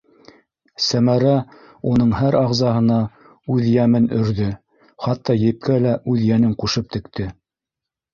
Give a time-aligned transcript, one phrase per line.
[0.83, 1.33] Сәмәрә
[1.89, 2.97] уның һәр ағзаһына
[3.55, 4.47] үҙ йәмен өрҙө,
[5.05, 7.29] хатта епкә лә үҙ йәнен ҡушып текте.